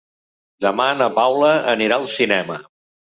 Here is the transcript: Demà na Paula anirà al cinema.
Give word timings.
Demà 0.65 0.87
na 1.01 1.09
Paula 1.17 1.49
anirà 1.73 1.99
al 1.99 2.09
cinema. 2.15 2.59